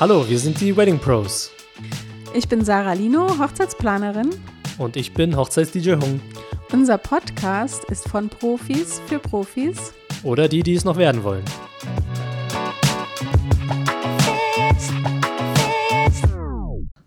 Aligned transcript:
Hallo, 0.00 0.26
wir 0.26 0.38
sind 0.38 0.58
die 0.62 0.74
Wedding 0.74 0.98
Pros. 0.98 1.50
Ich 2.32 2.48
bin 2.48 2.64
Sarah 2.64 2.94
Lino, 2.94 3.38
Hochzeitsplanerin. 3.38 4.30
Und 4.78 4.96
ich 4.96 5.12
bin 5.12 5.36
Hochzeits-DJ 5.36 5.96
Hung. 5.96 6.22
Unser 6.72 6.96
Podcast 6.96 7.84
ist 7.90 8.08
von 8.08 8.30
Profis 8.30 8.98
für 9.08 9.18
Profis. 9.18 9.92
Oder 10.22 10.48
die, 10.48 10.62
die 10.62 10.72
es 10.72 10.86
noch 10.86 10.96
werden 10.96 11.22
wollen. 11.22 11.44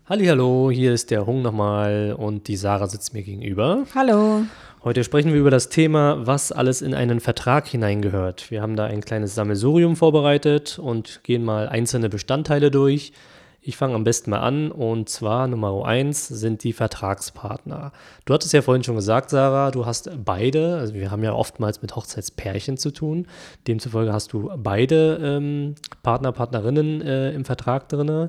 Hallo, 0.08 0.70
hier 0.70 0.94
ist 0.94 1.10
der 1.10 1.26
Hung 1.26 1.42
nochmal 1.42 2.14
und 2.16 2.46
die 2.46 2.56
Sarah 2.56 2.86
sitzt 2.86 3.12
mir 3.12 3.24
gegenüber. 3.24 3.86
Hallo. 3.92 4.44
Heute 4.84 5.02
sprechen 5.02 5.32
wir 5.32 5.40
über 5.40 5.50
das 5.50 5.70
Thema, 5.70 6.26
was 6.26 6.52
alles 6.52 6.82
in 6.82 6.92
einen 6.92 7.20
Vertrag 7.20 7.66
hineingehört. 7.66 8.50
Wir 8.50 8.60
haben 8.60 8.76
da 8.76 8.84
ein 8.84 9.00
kleines 9.00 9.34
Sammelsurium 9.34 9.96
vorbereitet 9.96 10.78
und 10.78 11.24
gehen 11.24 11.42
mal 11.42 11.70
einzelne 11.70 12.10
Bestandteile 12.10 12.70
durch. 12.70 13.14
Ich 13.62 13.78
fange 13.78 13.94
am 13.94 14.04
besten 14.04 14.28
mal 14.28 14.40
an 14.40 14.70
und 14.70 15.08
zwar 15.08 15.48
Nummer 15.48 15.86
eins 15.86 16.28
sind 16.28 16.64
die 16.64 16.74
Vertragspartner. 16.74 17.92
Du 18.26 18.34
hattest 18.34 18.52
ja 18.52 18.60
vorhin 18.60 18.84
schon 18.84 18.96
gesagt, 18.96 19.30
Sarah, 19.30 19.70
du 19.70 19.86
hast 19.86 20.10
beide, 20.22 20.76
also 20.76 20.92
wir 20.92 21.10
haben 21.10 21.24
ja 21.24 21.32
oftmals 21.32 21.80
mit 21.80 21.96
Hochzeitspärchen 21.96 22.76
zu 22.76 22.90
tun. 22.90 23.26
Demzufolge 23.66 24.12
hast 24.12 24.34
du 24.34 24.50
beide 24.54 25.18
ähm, 25.22 25.76
Partner, 26.02 26.30
Partnerinnen 26.30 27.00
äh, 27.00 27.30
im 27.30 27.46
Vertrag 27.46 27.88
drin. 27.88 28.28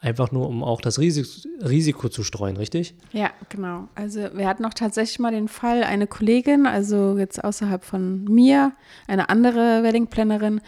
Einfach 0.00 0.30
nur, 0.30 0.48
um 0.48 0.62
auch 0.62 0.80
das 0.80 1.00
Risiko, 1.00 1.28
Risiko 1.60 2.08
zu 2.08 2.22
streuen, 2.22 2.56
richtig? 2.56 2.94
Ja, 3.12 3.30
genau. 3.48 3.88
Also 3.96 4.28
wir 4.32 4.46
hatten 4.46 4.64
auch 4.64 4.74
tatsächlich 4.74 5.18
mal 5.18 5.32
den 5.32 5.48
Fall, 5.48 5.82
eine 5.82 6.06
Kollegin, 6.06 6.66
also 6.66 7.18
jetzt 7.18 7.42
außerhalb 7.42 7.84
von 7.84 8.22
mir, 8.24 8.72
eine 9.08 9.28
andere 9.28 9.82
Wedding-Plannerin, 9.82 10.60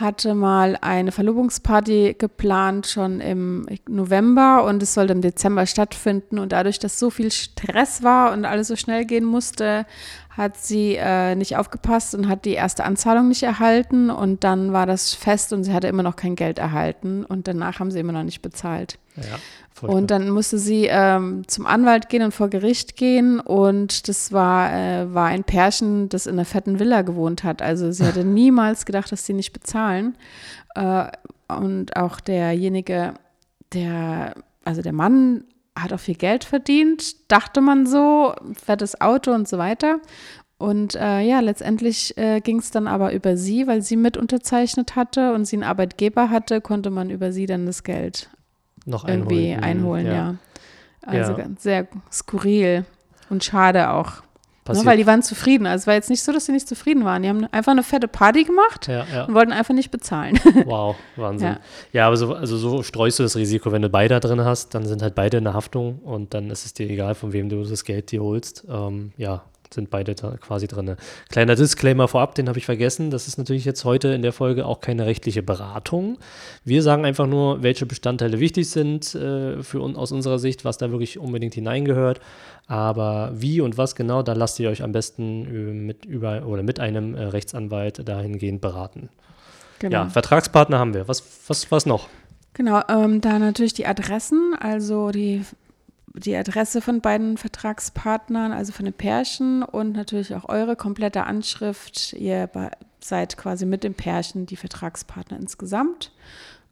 hatte 0.00 0.34
mal 0.34 0.78
eine 0.80 1.10
Verlobungsparty 1.10 2.14
geplant, 2.18 2.86
schon 2.86 3.20
im 3.20 3.66
November 3.88 4.64
und 4.64 4.80
es 4.82 4.94
sollte 4.94 5.12
im 5.12 5.22
Dezember 5.22 5.66
stattfinden. 5.66 6.38
Und 6.38 6.52
dadurch, 6.52 6.78
dass 6.78 7.00
so 7.00 7.10
viel 7.10 7.32
Stress 7.32 8.02
war 8.04 8.32
und 8.32 8.44
alles 8.44 8.68
so 8.68 8.76
schnell 8.76 9.04
gehen 9.04 9.24
musste, 9.24 9.86
hat 10.30 10.56
sie 10.56 10.94
äh, 10.94 11.34
nicht 11.34 11.56
aufgepasst 11.56 12.14
und 12.14 12.28
hat 12.28 12.44
die 12.44 12.52
erste 12.52 12.84
Anzahlung 12.84 13.26
nicht 13.26 13.42
erhalten. 13.42 14.08
Und 14.10 14.44
dann 14.44 14.72
war 14.72 14.86
das 14.86 15.14
fest 15.14 15.52
und 15.52 15.64
sie 15.64 15.72
hatte 15.72 15.88
immer 15.88 16.04
noch 16.04 16.14
kein 16.14 16.36
Geld 16.36 16.60
erhalten. 16.60 17.24
Und 17.24 17.48
danach 17.48 17.80
haben 17.80 17.90
sie 17.90 17.98
immer 17.98 18.12
noch 18.12 18.22
nicht 18.22 18.40
bezahlt. 18.40 18.98
Ja, 19.22 19.38
und 19.82 20.10
dann 20.10 20.30
musste 20.30 20.58
sie 20.58 20.86
ähm, 20.90 21.46
zum 21.46 21.66
Anwalt 21.66 22.08
gehen 22.08 22.22
und 22.22 22.32
vor 22.32 22.48
Gericht 22.48 22.96
gehen. 22.96 23.40
Und 23.40 24.08
das 24.08 24.32
war, 24.32 24.72
äh, 24.72 25.14
war 25.14 25.26
ein 25.26 25.44
Pärchen, 25.44 26.08
das 26.08 26.26
in 26.26 26.34
einer 26.34 26.44
fetten 26.44 26.78
Villa 26.78 27.02
gewohnt 27.02 27.44
hat. 27.44 27.62
Also 27.62 27.92
sie 27.92 28.04
hatte 28.04 28.24
niemals 28.24 28.86
gedacht, 28.86 29.12
dass 29.12 29.26
sie 29.26 29.34
nicht 29.34 29.52
bezahlen. 29.52 30.16
Äh, 30.74 31.06
und 31.48 31.96
auch 31.96 32.20
derjenige, 32.20 33.14
der, 33.72 34.34
also 34.64 34.82
der 34.82 34.92
Mann 34.92 35.44
hat 35.78 35.92
auch 35.92 36.00
viel 36.00 36.16
Geld 36.16 36.44
verdient, 36.44 37.30
dachte 37.30 37.60
man 37.60 37.86
so, 37.86 38.34
fettes 38.52 39.00
Auto 39.00 39.32
und 39.32 39.48
so 39.48 39.58
weiter. 39.58 40.00
Und 40.58 40.96
äh, 40.96 41.20
ja, 41.20 41.38
letztendlich 41.38 42.18
äh, 42.18 42.40
ging 42.40 42.58
es 42.58 42.72
dann 42.72 42.88
aber 42.88 43.12
über 43.12 43.36
sie, 43.36 43.68
weil 43.68 43.80
sie 43.80 43.96
mit 43.96 44.16
unterzeichnet 44.16 44.96
hatte 44.96 45.32
und 45.32 45.44
sie 45.44 45.54
einen 45.54 45.62
Arbeitgeber 45.62 46.30
hatte, 46.30 46.60
konnte 46.60 46.90
man 46.90 47.10
über 47.10 47.30
sie 47.30 47.46
dann 47.46 47.64
das 47.64 47.84
Geld 47.84 48.28
noch 48.86 49.06
irgendwie 49.06 49.52
einholen, 49.54 49.64
einholen, 49.64 50.06
ja. 50.06 50.12
ja. 50.12 50.34
Also 51.06 51.32
Ja. 51.32 51.38
ganz 51.38 51.62
sehr 51.62 51.86
skurril 52.12 52.84
und 53.30 53.42
schade 53.44 53.90
auch. 53.90 54.22
Ne, 54.70 54.84
weil 54.84 54.98
die 54.98 55.06
waren 55.06 55.22
zufrieden. 55.22 55.66
Also 55.66 55.84
es 55.84 55.86
war 55.86 55.94
jetzt 55.94 56.10
nicht 56.10 56.22
so, 56.22 56.30
dass 56.30 56.44
sie 56.44 56.52
nicht 56.52 56.68
zufrieden 56.68 57.02
waren. 57.06 57.22
Die 57.22 57.30
haben 57.30 57.46
einfach 57.52 57.72
eine 57.72 57.82
fette 57.82 58.06
Party 58.06 58.44
gemacht 58.44 58.86
Ja, 58.86 59.06
ja. 59.10 59.24
und 59.24 59.32
wollten 59.32 59.50
einfach 59.52 59.72
nicht 59.72 59.90
bezahlen. 59.90 60.38
Wow, 60.66 60.94
Wahnsinn. 61.16 61.48
Ja. 61.48 61.58
Ja, 61.94 62.06
aber 62.06 62.18
so, 62.18 62.34
also 62.34 62.58
so 62.58 62.82
streust 62.82 63.18
du 63.18 63.22
das 63.22 63.34
Risiko. 63.36 63.72
Wenn 63.72 63.80
du 63.80 63.88
beide 63.88 64.20
drin 64.20 64.44
hast, 64.44 64.74
dann 64.74 64.84
sind 64.86 65.00
halt 65.00 65.14
beide 65.14 65.38
in 65.38 65.44
der 65.44 65.54
Haftung 65.54 66.00
und 66.00 66.34
dann 66.34 66.50
ist 66.50 66.66
es 66.66 66.74
dir 66.74 66.86
egal, 66.90 67.14
von 67.14 67.32
wem 67.32 67.48
du 67.48 67.64
das 67.64 67.82
Geld 67.82 68.10
dir 68.12 68.22
holst. 68.22 68.66
Ähm, 68.68 69.12
ja, 69.16 69.42
sind 69.72 69.90
beide 69.90 70.14
da 70.14 70.36
quasi 70.36 70.66
drin. 70.66 70.96
Kleiner 71.28 71.54
Disclaimer 71.54 72.08
vorab, 72.08 72.34
den 72.34 72.48
habe 72.48 72.58
ich 72.58 72.66
vergessen. 72.66 73.10
Das 73.10 73.28
ist 73.28 73.38
natürlich 73.38 73.64
jetzt 73.64 73.84
heute 73.84 74.08
in 74.08 74.22
der 74.22 74.32
Folge 74.32 74.66
auch 74.66 74.80
keine 74.80 75.06
rechtliche 75.06 75.42
Beratung. 75.42 76.18
Wir 76.64 76.82
sagen 76.82 77.04
einfach 77.04 77.26
nur, 77.26 77.62
welche 77.62 77.86
Bestandteile 77.86 78.40
wichtig 78.40 78.70
sind 78.70 79.14
äh, 79.14 79.62
für 79.62 79.80
uns 79.80 79.96
aus 79.96 80.12
unserer 80.12 80.38
Sicht, 80.38 80.64
was 80.64 80.78
da 80.78 80.90
wirklich 80.90 81.18
unbedingt 81.18 81.54
hineingehört. 81.54 82.20
Aber 82.66 83.32
wie 83.34 83.60
und 83.60 83.78
was 83.78 83.94
genau, 83.94 84.22
da 84.22 84.34
lasst 84.34 84.60
ihr 84.60 84.68
euch 84.68 84.82
am 84.82 84.92
besten 84.92 85.44
äh, 85.44 85.72
mit 85.72 86.04
über 86.04 86.46
oder 86.46 86.62
mit 86.62 86.80
einem 86.80 87.14
äh, 87.14 87.22
Rechtsanwalt 87.24 88.06
dahingehend 88.06 88.60
beraten. 88.60 89.08
genau. 89.78 90.04
Ja, 90.04 90.08
Vertragspartner 90.08 90.78
haben 90.78 90.94
wir. 90.94 91.08
Was, 91.08 91.22
was, 91.48 91.70
was 91.70 91.86
noch? 91.86 92.08
Genau, 92.54 92.82
ähm, 92.88 93.20
da 93.20 93.38
natürlich 93.38 93.72
die 93.72 93.86
Adressen, 93.86 94.54
also 94.58 95.10
die, 95.10 95.42
die 96.14 96.36
Adresse 96.36 96.80
von 96.80 97.00
beiden 97.00 97.36
Vertragspartnern, 97.36 98.52
also 98.52 98.72
von 98.72 98.84
den 98.84 98.94
Pärchen 98.94 99.62
und 99.62 99.92
natürlich 99.92 100.34
auch 100.34 100.48
eure 100.48 100.76
komplette 100.76 101.24
Anschrift. 101.24 102.12
Ihr 102.14 102.50
seid 103.00 103.36
quasi 103.36 103.66
mit 103.66 103.84
dem 103.84 103.94
Pärchen 103.94 104.46
die 104.46 104.56
Vertragspartner 104.56 105.38
insgesamt. 105.38 106.12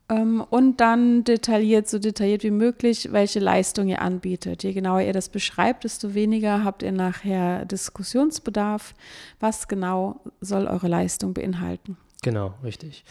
Ähm, 0.08 0.44
und 0.50 0.80
dann 0.80 1.24
detailliert, 1.24 1.88
so 1.88 1.98
detailliert 1.98 2.44
wie 2.44 2.50
möglich, 2.50 3.08
welche 3.12 3.40
Leistung 3.40 3.88
ihr 3.88 4.02
anbietet. 4.02 4.62
Je 4.62 4.72
genauer 4.72 5.00
ihr 5.00 5.12
das 5.12 5.28
beschreibt, 5.28 5.84
desto 5.84 6.14
weniger 6.14 6.62
habt 6.64 6.82
ihr 6.82 6.92
nachher 6.92 7.64
Diskussionsbedarf. 7.64 8.94
Was 9.40 9.66
genau 9.66 10.20
soll 10.40 10.66
eure 10.66 10.88
Leistung 10.88 11.34
beinhalten? 11.34 11.96
Genau, 12.22 12.54
richtig. 12.62 13.04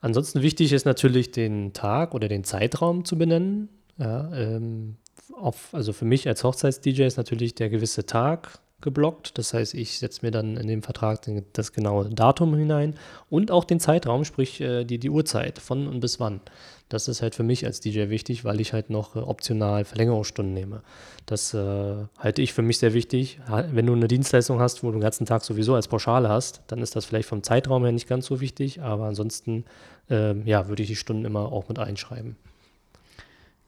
Ansonsten 0.00 0.42
wichtig 0.42 0.72
ist 0.72 0.86
natürlich 0.86 1.30
den 1.30 1.72
Tag 1.72 2.14
oder 2.14 2.26
den 2.26 2.42
Zeitraum 2.42 3.04
zu 3.04 3.16
benennen. 3.16 3.68
Ja, 3.98 4.32
ähm, 4.32 4.96
auf, 5.34 5.72
also 5.72 5.92
für 5.92 6.04
mich 6.04 6.26
als 6.28 6.44
Hochzeits-DJ 6.44 7.02
ist 7.02 7.16
natürlich 7.16 7.54
der 7.54 7.70
gewisse 7.70 8.06
Tag 8.06 8.60
geblockt. 8.80 9.36
Das 9.38 9.54
heißt, 9.54 9.74
ich 9.74 9.98
setze 9.98 10.24
mir 10.24 10.30
dann 10.30 10.56
in 10.56 10.66
den 10.66 10.82
Vertrag 10.82 11.20
das 11.52 11.72
genaue 11.72 12.08
Datum 12.08 12.54
hinein 12.56 12.94
und 13.28 13.50
auch 13.50 13.64
den 13.64 13.80
Zeitraum, 13.80 14.24
sprich 14.24 14.60
äh, 14.60 14.84
die, 14.84 14.98
die 14.98 15.10
Uhrzeit, 15.10 15.58
von 15.58 15.86
und 15.86 16.00
bis 16.00 16.20
wann. 16.20 16.40
Das 16.88 17.06
ist 17.06 17.22
halt 17.22 17.34
für 17.34 17.42
mich 17.42 17.64
als 17.66 17.80
DJ 17.80 18.08
wichtig, 18.08 18.44
weil 18.44 18.60
ich 18.60 18.72
halt 18.72 18.90
noch 18.90 19.16
äh, 19.16 19.20
optional 19.20 19.84
Verlängerungsstunden 19.84 20.54
nehme. 20.54 20.82
Das 21.26 21.54
äh, 21.54 21.94
halte 22.18 22.42
ich 22.42 22.52
für 22.52 22.62
mich 22.62 22.78
sehr 22.78 22.94
wichtig. 22.94 23.38
Wenn 23.70 23.86
du 23.86 23.92
eine 23.92 24.08
Dienstleistung 24.08 24.60
hast, 24.60 24.82
wo 24.82 24.88
du 24.88 24.94
den 24.94 25.02
ganzen 25.02 25.26
Tag 25.26 25.44
sowieso 25.44 25.74
als 25.74 25.88
Pauschale 25.88 26.28
hast, 26.28 26.62
dann 26.66 26.80
ist 26.80 26.96
das 26.96 27.04
vielleicht 27.04 27.28
vom 27.28 27.42
Zeitraum 27.42 27.84
her 27.84 27.92
nicht 27.92 28.08
ganz 28.08 28.26
so 28.26 28.40
wichtig, 28.40 28.82
aber 28.82 29.04
ansonsten 29.04 29.64
ähm, 30.08 30.46
ja, 30.46 30.68
würde 30.68 30.82
ich 30.82 30.88
die 30.88 30.96
Stunden 30.96 31.24
immer 31.24 31.52
auch 31.52 31.68
mit 31.68 31.78
einschreiben. 31.78 32.36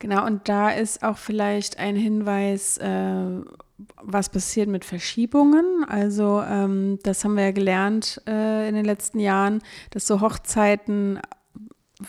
Genau, 0.02 0.26
und 0.26 0.48
da 0.48 0.70
ist 0.70 1.04
auch 1.04 1.16
vielleicht 1.16 1.78
ein 1.78 1.94
Hinweis, 1.94 2.76
äh, 2.78 3.24
was 4.02 4.30
passiert 4.30 4.68
mit 4.68 4.84
Verschiebungen. 4.84 5.84
Also 5.86 6.42
ähm, 6.42 6.98
das 7.04 7.22
haben 7.22 7.36
wir 7.36 7.44
ja 7.44 7.50
gelernt 7.52 8.20
äh, 8.26 8.68
in 8.68 8.74
den 8.74 8.84
letzten 8.84 9.20
Jahren, 9.20 9.62
dass 9.90 10.08
so 10.08 10.20
Hochzeiten 10.20 11.20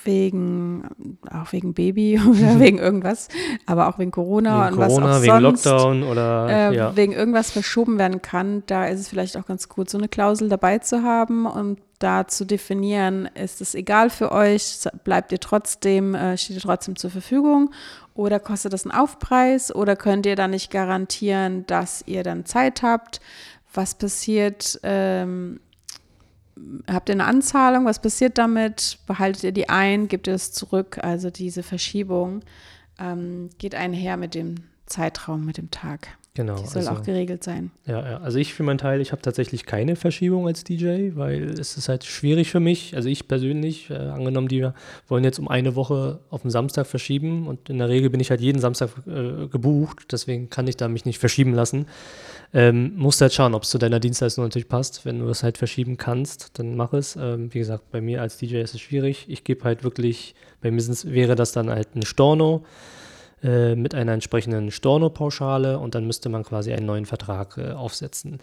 wegen, 0.04 0.84
auch 1.30 1.52
wegen 1.52 1.74
Baby 1.74 2.20
oder 2.30 2.60
wegen 2.60 2.78
irgendwas, 2.78 3.28
aber 3.66 3.88
auch 3.88 4.00
wegen 4.00 4.12
Corona 4.12 4.68
wegen 4.68 4.78
und 4.78 4.88
Corona, 4.88 5.08
was 5.08 5.18
auch 5.18 5.22
wegen 5.22 5.42
sonst 5.42 5.66
Lockdown 5.66 6.04
oder 6.04 6.48
äh, 6.50 6.76
ja. 6.76 6.96
wegen 6.96 7.14
irgendwas 7.14 7.52
verschoben 7.52 7.98
werden 7.98 8.22
kann, 8.22 8.64
da 8.68 8.86
ist 8.86 9.00
es 9.00 9.08
vielleicht 9.08 9.38
auch 9.38 9.46
ganz 9.46 9.70
gut, 9.70 9.90
so 9.90 9.98
eine 9.98 10.08
Klausel 10.08 10.50
dabei 10.50 10.80
zu 10.80 11.04
haben 11.04 11.46
und 11.46 11.80
da 12.00 12.28
zu 12.28 12.46
definieren, 12.46 13.30
ist 13.34 13.62
es 13.62 13.76
egal 13.76 14.10
für 14.10 14.32
euch, 14.32 14.80
bleibt 15.04 15.32
ihr 15.32 15.40
trotzdem, 15.40 16.16
äh, 16.16 16.38
steht 16.38 16.58
ihr 16.58 16.62
trotzdem 16.62 16.96
zur 16.96 17.10
Verfügung 17.10 17.72
oder 18.14 18.40
kostet 18.40 18.74
das 18.74 18.86
einen 18.86 18.92
Aufpreis 18.92 19.74
oder 19.74 19.96
könnt 19.96 20.26
ihr 20.26 20.36
dann 20.36 20.52
nicht 20.52 20.70
garantieren, 20.70 21.66
dass 21.66 22.04
ihr 22.06 22.24
dann 22.24 22.46
Zeit 22.46 22.84
habt? 22.84 23.22
Was 23.74 23.96
passiert? 23.96 24.80
Ähm, 24.84 25.60
habt 26.92 27.10
ihr 27.10 27.14
eine 27.14 27.26
Anzahlung? 27.26 27.86
Was 27.86 28.02
passiert 28.02 28.38
damit? 28.38 29.00
Behaltet 29.08 29.44
ihr 29.44 29.52
die 29.52 29.70
ein? 29.70 30.08
Gebt 30.08 30.28
ihr 30.28 30.34
es 30.34 30.52
zurück? 30.52 31.00
Also 31.02 31.30
diese 31.30 31.64
Verschiebung 31.64 32.42
ähm, 33.00 33.50
geht 33.58 33.76
einher 33.76 34.18
mit 34.18 34.36
dem 34.36 34.56
Zeitraum, 34.86 35.46
mit 35.46 35.58
dem 35.58 35.72
Tag. 35.72 36.18
Genau. 36.36 36.56
Die 36.56 36.66
soll 36.66 36.88
also, 36.88 36.92
auch 36.92 37.04
geregelt 37.04 37.44
sein. 37.44 37.70
Ja, 37.86 38.10
ja, 38.10 38.18
also 38.18 38.40
ich 38.40 38.56
für 38.56 38.64
meinen 38.64 38.80
Teil, 38.80 39.02
ich 39.02 39.12
habe 39.12 39.22
tatsächlich 39.22 39.68
keine 39.68 39.96
Verschiebung 39.96 40.48
als 40.48 40.64
DJ, 40.64 41.12
weil 41.14 41.44
es 41.44 41.78
ist 41.78 41.90
halt 41.90 42.06
schwierig 42.06 42.50
für 42.50 42.60
mich. 42.60 42.96
Also 42.96 43.08
ich 43.08 43.28
persönlich, 43.28 43.92
äh, 43.92 43.94
angenommen, 43.94 44.48
die 44.48 44.68
wollen 45.08 45.24
jetzt 45.24 45.38
um 45.38 45.48
eine 45.48 45.76
Woche 45.76 46.22
auf 46.32 46.42
den 46.42 46.50
Samstag 46.50 46.88
verschieben 46.88 47.46
und 47.46 47.70
in 47.70 47.78
der 47.78 47.88
Regel 47.88 48.10
bin 48.10 48.20
ich 48.20 48.32
halt 48.32 48.42
jeden 48.42 48.60
Samstag 48.60 48.90
äh, 49.06 49.46
gebucht, 49.48 50.12
deswegen 50.12 50.50
kann 50.50 50.68
ich 50.68 50.76
da 50.76 50.88
mich 50.88 51.06
nicht 51.06 51.20
verschieben 51.20 51.54
lassen. 51.54 51.86
Ähm, 52.52 52.94
musst 52.96 53.22
halt 53.22 53.34
schauen, 53.34 53.54
ob 53.54 53.64
es 53.64 53.70
zu 53.70 53.78
deiner 53.78 54.00
Dienstleistung 54.00 54.44
natürlich 54.44 54.68
passt. 54.68 55.06
Wenn 55.06 55.20
du 55.20 55.28
das 55.28 55.44
halt 55.44 55.60
verschieben 55.60 55.98
kannst, 55.98 56.58
dann 56.58 56.76
mach 56.76 56.94
es. 56.94 57.16
Ähm, 57.16 57.54
wie 57.54 57.60
gesagt, 57.60 57.92
bei 57.92 58.02
mir 58.02 58.22
als 58.24 58.38
DJ 58.38 58.58
ist 58.58 58.74
es 58.74 58.82
schwierig. 58.82 59.26
Ich 59.28 59.44
gebe 59.44 59.64
halt 59.64 59.84
wirklich, 59.84 60.34
bei 60.62 60.72
mir 60.72 60.82
wäre 60.82 61.36
das 61.36 61.52
dann 61.52 61.70
halt 61.70 61.96
ein 61.96 62.04
Storno 62.04 62.64
äh, 63.44 63.76
mit 63.76 63.94
einer 63.94 64.14
entsprechenden 64.14 64.72
Storno-Pauschale 64.72 65.78
und 65.78 65.96
dann 65.96 66.08
müsste 66.08 66.30
man 66.30 66.44
quasi 66.44 66.72
einen 66.74 66.86
neuen 66.86 67.06
Vertrag 67.06 67.58
äh, 67.58 67.72
aufsetzen. 67.72 68.40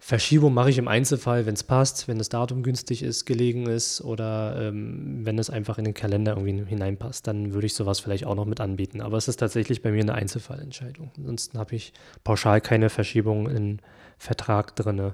Verschiebung 0.00 0.54
mache 0.54 0.70
ich 0.70 0.78
im 0.78 0.86
Einzelfall, 0.86 1.44
wenn 1.44 1.54
es 1.54 1.64
passt, 1.64 2.06
wenn 2.06 2.18
das 2.18 2.28
Datum 2.28 2.62
günstig 2.62 3.02
ist, 3.02 3.26
gelegen 3.26 3.66
ist 3.66 4.00
oder 4.00 4.56
ähm, 4.68 5.26
wenn 5.26 5.38
es 5.38 5.50
einfach 5.50 5.76
in 5.76 5.84
den 5.84 5.94
Kalender 5.94 6.36
irgendwie 6.36 6.64
hineinpasst, 6.64 7.26
dann 7.26 7.52
würde 7.52 7.66
ich 7.66 7.74
sowas 7.74 7.98
vielleicht 7.98 8.24
auch 8.24 8.36
noch 8.36 8.44
mit 8.44 8.60
anbieten. 8.60 9.00
Aber 9.00 9.16
es 9.16 9.26
ist 9.26 9.38
tatsächlich 9.38 9.82
bei 9.82 9.90
mir 9.90 10.02
eine 10.02 10.14
Einzelfallentscheidung. 10.14 11.10
Ansonsten 11.18 11.58
habe 11.58 11.74
ich 11.74 11.92
pauschal 12.22 12.60
keine 12.60 12.90
Verschiebung 12.90 13.50
im 13.50 13.78
Vertrag 14.18 14.76
drin. 14.76 15.12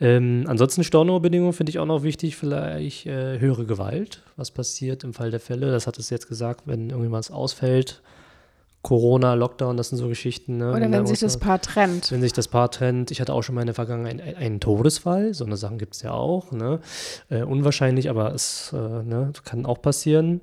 Ähm, 0.00 0.44
ansonsten 0.46 0.84
Stornobedingungen 0.84 1.52
finde 1.52 1.70
ich 1.70 1.80
auch 1.80 1.86
noch 1.86 2.04
wichtig, 2.04 2.36
vielleicht 2.36 3.06
äh, 3.06 3.40
höhere 3.40 3.66
Gewalt. 3.66 4.22
Was 4.36 4.52
passiert 4.52 5.02
im 5.02 5.14
Fall 5.14 5.32
der 5.32 5.40
Fälle? 5.40 5.70
Das 5.72 5.88
hat 5.88 5.98
es 5.98 6.10
jetzt 6.10 6.28
gesagt, 6.28 6.62
wenn 6.66 6.90
irgendwas 6.90 7.30
ausfällt 7.32 8.02
Corona, 8.82 9.34
Lockdown, 9.34 9.76
das 9.76 9.90
sind 9.90 9.98
so 9.98 10.08
Geschichten. 10.08 10.58
Ne? 10.58 10.72
Oder 10.72 10.90
wenn 10.90 11.06
sich 11.06 11.20
das 11.20 11.38
Paar 11.38 11.60
trennt. 11.60 12.10
Wenn 12.10 12.20
sich 12.20 12.32
das 12.32 12.48
Paar 12.48 12.70
trennt. 12.70 13.12
Ich 13.12 13.20
hatte 13.20 13.32
auch 13.32 13.42
schon 13.42 13.54
mal 13.54 13.60
in 13.60 13.68
der 13.68 13.74
Vergangenheit 13.74 14.20
einen, 14.20 14.36
einen 14.36 14.60
Todesfall. 14.60 15.34
So 15.34 15.44
eine 15.44 15.56
Sachen 15.56 15.78
gibt 15.78 15.94
es 15.94 16.02
ja 16.02 16.12
auch. 16.12 16.50
Ne? 16.50 16.80
Äh, 17.30 17.42
unwahrscheinlich, 17.42 18.10
aber 18.10 18.34
es 18.34 18.72
äh, 18.72 18.76
ne, 18.76 19.32
kann 19.44 19.66
auch 19.66 19.80
passieren. 19.80 20.40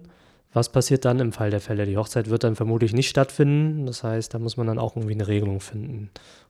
Was 0.51 0.71
passiert 0.71 1.05
dann 1.05 1.19
im 1.19 1.31
Fall 1.31 1.51
der 1.51 1.59
Fälle? 1.59 1.85
Die 1.85 1.97
Hochzeit 1.97 2.29
wird 2.29 2.43
dann 2.43 2.55
vermutlich 2.55 2.93
nicht 2.93 3.09
stattfinden. 3.09 3.85
Das 3.85 4.03
heißt, 4.03 4.33
da 4.33 4.39
muss 4.39 4.57
man 4.57 4.65
dann 4.65 4.79
auch 4.79 4.95
irgendwie 4.95 5.13
eine 5.13 5.27
Regelung 5.27 5.59
finden. 5.59 6.09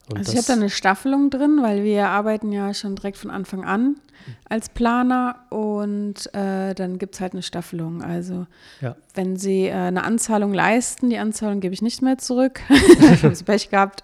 Und 0.09 0.17
also 0.17 0.31
ich 0.31 0.37
habe 0.37 0.47
da 0.47 0.53
eine 0.53 0.69
Staffelung 0.69 1.29
drin, 1.29 1.59
weil 1.61 1.83
wir 1.83 2.07
arbeiten 2.07 2.51
ja 2.51 2.73
schon 2.73 2.95
direkt 2.95 3.17
von 3.17 3.29
Anfang 3.29 3.63
an 3.63 3.97
als 4.47 4.69
Planer 4.69 5.35
und 5.49 6.33
äh, 6.33 6.73
dann 6.73 6.97
gibt 6.97 7.15
es 7.15 7.21
halt 7.21 7.33
eine 7.33 7.43
Staffelung. 7.43 8.01
Also 8.01 8.47
ja. 8.81 8.95
wenn 9.13 9.35
Sie 9.35 9.67
äh, 9.67 9.73
eine 9.73 10.03
Anzahlung 10.03 10.53
leisten, 10.53 11.09
die 11.09 11.17
Anzahlung 11.17 11.59
gebe 11.59 11.73
ich 11.73 11.81
nicht 11.81 12.01
mehr 12.01 12.17
zurück. 12.17 12.61
ich 12.69 13.23
habe 13.23 13.35
Pech 13.35 13.69
gehabt. 13.69 14.03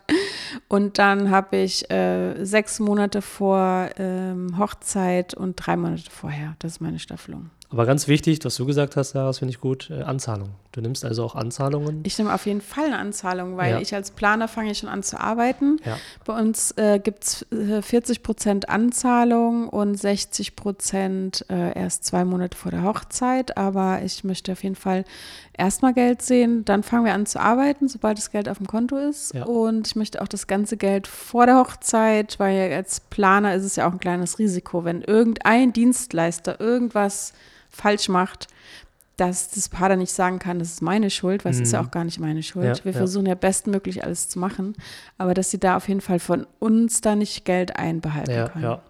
Und 0.67 0.99
dann 0.99 1.31
habe 1.31 1.57
ich 1.57 1.89
äh, 1.89 2.43
sechs 2.43 2.79
Monate 2.79 3.21
vor 3.21 3.89
ähm, 3.97 4.57
Hochzeit 4.57 5.33
und 5.33 5.55
drei 5.55 5.75
Monate 5.75 6.09
vorher. 6.09 6.55
Das 6.59 6.73
ist 6.73 6.81
meine 6.81 6.99
Staffelung. 6.99 7.49
Aber 7.69 7.85
ganz 7.85 8.07
wichtig, 8.07 8.39
was 8.43 8.55
du 8.55 8.65
gesagt 8.65 8.95
hast, 8.95 9.15
das 9.15 9.39
finde 9.39 9.53
ich 9.53 9.59
gut, 9.59 9.89
äh, 9.89 10.01
Anzahlung. 10.03 10.49
Du 10.75 10.81
nimmst 10.81 11.05
also 11.05 11.23
auch 11.23 11.35
Anzahlungen? 11.35 12.01
Ich 12.03 12.17
nehme 12.17 12.33
auf 12.33 12.45
jeden 12.45 12.59
Fall 12.59 12.87
eine 12.87 12.97
Anzahlung, 12.97 13.55
weil 13.55 13.71
ja. 13.71 13.79
ich 13.79 13.95
als 13.95 14.11
Planer 14.11 14.49
fange 14.49 14.75
schon 14.75 14.89
an 14.89 15.03
zu 15.03 15.17
arbeiten. 15.17 15.77
Ja. 15.85 15.97
Bei 16.25 16.37
uns 16.37 16.71
äh, 16.71 16.99
gibt 16.99 17.23
es 17.23 17.49
äh, 17.53 17.81
40 17.81 18.23
Prozent 18.23 18.67
Anzahlung 18.67 19.69
und 19.69 19.95
60 19.95 20.57
Prozent 20.57 21.45
äh, 21.49 21.79
erst 21.79 22.03
zwei 22.03 22.25
Monate 22.25 22.57
vor 22.57 22.71
der 22.71 22.83
Hochzeit. 22.83 23.55
Aber 23.55 24.01
ich 24.03 24.25
möchte 24.25 24.51
auf 24.51 24.63
jeden 24.63 24.75
Fall 24.75 25.05
erstmal 25.53 25.93
Geld 25.93 26.21
sehen, 26.21 26.65
dann 26.65 26.83
fangen 26.83 27.05
wir 27.05 27.13
an 27.13 27.25
zu 27.25 27.39
arbeiten, 27.39 27.87
sobald 27.87 28.17
das 28.17 28.29
Geld 28.29 28.49
auf 28.49 28.57
dem 28.57 28.67
Konto 28.67 28.97
ist. 28.97 29.33
Ja. 29.33 29.45
Und 29.45 29.87
ich 29.87 29.95
möchte 29.95 30.21
auch 30.21 30.27
das 30.27 30.45
ganze 30.45 30.75
Geld 30.75 31.07
vor 31.07 31.45
der 31.45 31.55
Hochzeit, 31.55 32.37
weil 32.37 32.73
als 32.73 32.99
Planer 32.99 33.55
ist 33.55 33.63
es 33.63 33.77
ja 33.77 33.87
auch 33.87 33.93
ein 33.93 34.01
kleines 34.01 34.39
Risiko, 34.39 34.83
wenn 34.83 35.03
irgendein 35.03 35.71
Dienstleister 35.71 36.59
irgendwas 36.59 37.31
falsch 37.69 38.09
macht, 38.09 38.49
dass 39.17 39.49
das 39.51 39.69
Paar 39.69 39.89
dann 39.89 39.99
nicht 39.99 40.11
sagen 40.11 40.39
kann, 40.39 40.59
das 40.59 40.69
ist 40.69 40.81
meine 40.81 41.09
Schuld, 41.09 41.45
weil 41.45 41.51
es 41.51 41.59
ist 41.59 41.71
ja 41.71 41.81
mhm. 41.81 41.87
auch 41.87 41.91
gar 41.91 42.03
nicht 42.03 42.19
meine 42.19 42.43
Schuld. 42.43 42.77
Ja, 42.79 42.83
wir 42.83 42.91
ja. 42.91 42.97
versuchen 42.97 43.25
ja 43.25 43.35
bestmöglich 43.35 44.03
alles 44.03 44.27
zu 44.27 44.39
machen, 44.39 44.75
aber 45.17 45.33
dass 45.33 45.51
sie 45.51 45.59
da 45.59 45.77
auf 45.77 45.87
jeden 45.87 46.01
Fall 46.01 46.19
von 46.19 46.45
uns 46.59 47.01
da 47.01 47.15
nicht 47.15 47.45
Geld 47.45 47.77
einbehalten 47.77 48.31
ja, 48.31 48.49
können. 48.49 48.63
Ja. 48.63 48.81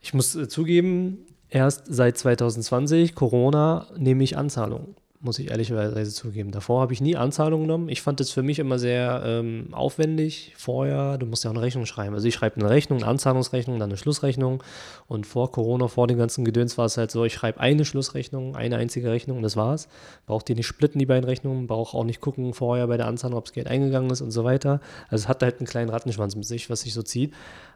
Ich 0.00 0.14
muss 0.14 0.34
äh, 0.34 0.48
zugeben, 0.48 1.26
erst 1.48 1.84
seit 1.88 2.18
2020, 2.18 3.14
Corona, 3.14 3.86
nehme 3.96 4.24
ich 4.24 4.36
Anzahlungen 4.36 4.94
muss 5.24 5.38
ich 5.38 5.50
ehrlicherweise 5.50 6.12
zugeben. 6.12 6.50
Davor 6.50 6.80
habe 6.80 6.92
ich 6.92 7.00
nie 7.00 7.16
Anzahlungen 7.16 7.66
genommen. 7.66 7.88
Ich 7.88 8.02
fand 8.02 8.20
es 8.20 8.30
für 8.30 8.42
mich 8.42 8.58
immer 8.58 8.78
sehr 8.78 9.22
ähm, 9.24 9.68
aufwendig. 9.72 10.52
Vorher, 10.56 11.18
du 11.18 11.26
musst 11.26 11.44
ja 11.44 11.50
auch 11.50 11.54
eine 11.54 11.62
Rechnung 11.62 11.86
schreiben. 11.86 12.14
Also 12.14 12.28
ich 12.28 12.34
schreibe 12.34 12.60
eine 12.60 12.70
Rechnung, 12.70 12.98
eine 13.00 13.08
Anzahlungsrechnung, 13.08 13.78
dann 13.78 13.90
eine 13.90 13.96
Schlussrechnung. 13.96 14.62
Und 15.06 15.26
vor 15.26 15.50
Corona, 15.50 15.88
vor 15.88 16.06
dem 16.06 16.18
ganzen 16.18 16.44
Gedöns 16.44 16.78
war 16.78 16.84
es 16.86 16.96
halt 16.96 17.10
so, 17.10 17.24
ich 17.24 17.34
schreibe 17.34 17.60
eine 17.60 17.84
Schlussrechnung, 17.84 18.54
eine 18.54 18.76
einzige 18.76 19.10
Rechnung 19.10 19.38
und 19.38 19.42
das 19.42 19.56
war's. 19.56 19.88
Braucht 20.26 20.48
die 20.48 20.54
nicht 20.54 20.66
splitten, 20.66 20.98
die 20.98 21.06
beiden 21.06 21.24
Rechnungen, 21.24 21.66
braucht 21.66 21.94
auch 21.94 22.04
nicht 22.04 22.20
gucken 22.20 22.54
vorher 22.54 22.86
bei 22.86 22.96
der 22.96 23.06
Anzahlung, 23.06 23.38
ob 23.38 23.46
das 23.46 23.54
Geld 23.54 23.66
eingegangen 23.66 24.10
ist 24.10 24.20
und 24.20 24.30
so 24.30 24.44
weiter. 24.44 24.80
Also 25.08 25.24
es 25.24 25.28
hat 25.28 25.42
halt 25.42 25.58
einen 25.58 25.66
kleinen 25.66 25.90
Rattenschwanz 25.90 26.36
mit 26.36 26.44
sich, 26.44 26.70
was 26.70 26.82
sich 26.82 26.92
so 26.92 27.02
zieht. 27.02 27.32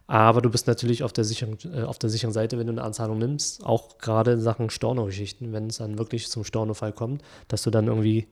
Aber 0.09 0.41
du 0.41 0.49
bist 0.49 0.67
natürlich 0.67 1.03
auf 1.05 1.13
der 1.13 1.25
sicheren, 1.25 1.59
äh, 1.73 1.83
auf 1.83 1.99
der 1.99 2.11
sicheren 2.11 2.33
Seite, 2.33 2.59
wenn 2.59 2.67
du 2.67 2.73
eine 2.73 2.83
Anzahlung 2.83 3.19
nimmst, 3.19 3.65
auch 3.65 3.99
gerade 3.99 4.33
in 4.33 4.41
Sachen 4.41 4.71
Storno-Geschichten, 4.71 5.53
wenn 5.53 5.69
es 5.69 5.77
dann 5.77 5.99
wirklich 5.99 6.29
zum 6.29 6.45
Storno-Fall 6.45 6.93
kommt, 6.95 7.23
dass 7.47 7.63
du 7.63 7.71
dann 7.71 7.87
irgendwie 7.87 8.27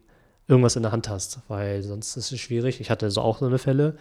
irgendwas 0.49 0.76
in 0.76 0.82
der 0.82 0.93
Hand 0.93 1.11
hast, 1.11 1.40
weil 1.49 1.82
sonst 1.82 2.17
ist 2.17 2.32
es 2.32 2.40
schwierig. 2.40 2.81
Ich 2.81 2.90
hatte 2.90 3.11
so 3.11 3.20
auch 3.20 3.38
so 3.38 3.46
eine 3.46 3.58
Fälle, 3.58 3.96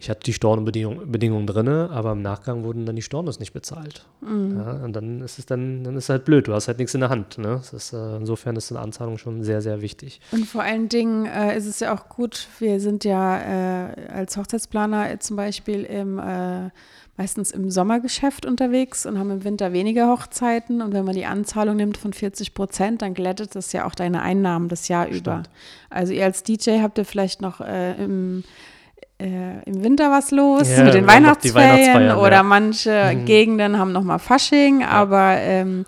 ich 0.00 0.08
hatte 0.08 0.20
die 0.24 0.32
Stornobedingungen 0.32 1.46
drin, 1.46 1.68
aber 1.68 2.12
im 2.12 2.22
Nachgang 2.22 2.64
wurden 2.64 2.86
dann 2.86 2.96
die 2.96 3.02
Stornos 3.02 3.38
nicht 3.38 3.52
bezahlt. 3.52 4.06
Mhm. 4.22 4.56
Ja, 4.56 4.70
und 4.82 4.94
dann 4.94 5.20
ist 5.20 5.38
es 5.38 5.44
dann, 5.44 5.84
dann 5.84 5.94
ist 5.94 6.08
halt 6.08 6.24
blöd, 6.24 6.48
du 6.48 6.54
hast 6.54 6.68
halt 6.68 6.78
nichts 6.78 6.94
in 6.94 7.00
der 7.00 7.10
Hand. 7.10 7.36
Ne? 7.36 7.60
Ist, 7.70 7.92
äh, 7.92 8.16
insofern 8.16 8.56
ist 8.56 8.72
eine 8.72 8.80
Anzahlung 8.80 9.18
schon 9.18 9.44
sehr, 9.44 9.60
sehr 9.60 9.82
wichtig. 9.82 10.22
Und 10.32 10.46
vor 10.46 10.62
allen 10.62 10.88
Dingen 10.88 11.26
äh, 11.26 11.54
ist 11.54 11.66
es 11.66 11.80
ja 11.80 11.94
auch 11.94 12.08
gut, 12.08 12.48
wir 12.60 12.80
sind 12.80 13.04
ja 13.04 13.90
äh, 13.90 14.08
als 14.08 14.38
Hochzeitsplaner 14.38 15.20
zum 15.20 15.36
Beispiel 15.36 15.84
im 15.84 16.18
äh, 16.18 16.70
meistens 17.18 17.50
im 17.50 17.70
Sommergeschäft 17.70 18.46
unterwegs 18.46 19.04
und 19.04 19.18
haben 19.18 19.30
im 19.30 19.44
Winter 19.44 19.74
weniger 19.74 20.08
Hochzeiten. 20.08 20.80
Und 20.80 20.94
wenn 20.94 21.04
man 21.04 21.14
die 21.14 21.26
Anzahlung 21.26 21.76
nimmt 21.76 21.98
von 21.98 22.14
40 22.14 22.54
Prozent, 22.54 23.02
dann 23.02 23.12
glättet 23.12 23.54
das 23.54 23.74
ja 23.74 23.84
auch 23.84 23.94
deine 23.94 24.22
Einnahmen 24.22 24.70
das 24.70 24.88
Jahr 24.88 25.04
Stimmt. 25.04 25.20
über. 25.20 25.42
Also 25.90 26.14
ihr 26.14 26.24
als 26.24 26.42
DJ 26.42 26.80
habt 26.80 26.96
ihr 26.96 27.04
vielleicht 27.04 27.42
noch 27.42 27.60
äh, 27.60 28.02
im 28.02 28.44
äh, 29.20 29.62
im 29.64 29.84
Winter 29.84 30.10
was 30.10 30.30
los 30.30 30.68
ja, 30.68 30.84
mit 30.84 30.94
den 30.94 31.06
Weihnachtsferien 31.06 32.12
oder 32.12 32.36
ja. 32.36 32.42
manche 32.42 33.12
mhm. 33.14 33.24
Gegenden 33.26 33.78
haben 33.78 33.92
noch 33.92 34.02
mal 34.02 34.18
Fasching, 34.18 34.80
ja. 34.80 34.88
aber 34.88 35.36
ähm, 35.38 35.84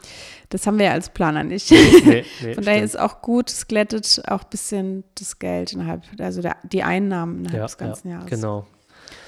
das 0.51 0.67
haben 0.67 0.79
wir 0.79 0.87
ja 0.87 0.93
als 0.93 1.09
Planer 1.09 1.45
nicht. 1.45 1.71
Nee, 1.71 2.25
nee, 2.43 2.55
Von 2.55 2.65
daher 2.65 2.83
ist 2.83 2.99
auch 2.99 3.23
gut, 3.23 3.49
es 3.49 3.67
glättet 3.67 4.23
auch 4.27 4.43
ein 4.43 4.51
bisschen 4.51 5.05
das 5.15 5.39
Geld 5.39 5.73
innerhalb, 5.73 6.03
also 6.19 6.43
der, 6.43 6.57
die 6.63 6.83
Einnahmen 6.83 7.41
innerhalb 7.41 7.63
des 7.63 7.79
ganzen 7.79 8.11
Jahres. 8.11 8.27
Genau. 8.29 8.67